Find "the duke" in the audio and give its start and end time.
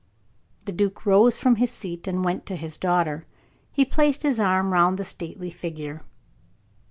0.65-1.05